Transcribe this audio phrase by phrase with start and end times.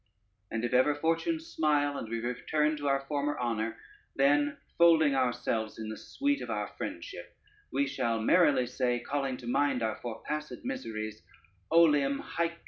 [0.49, 3.77] And if ever fortune smile, and we return to our former honor,
[4.15, 7.37] then folding ourselves in the sweet of our friendship,
[7.71, 11.21] we shall merrily say, calling to mind our forepassed miseries:
[11.71, 12.57] Olim haec meminisse juvabit."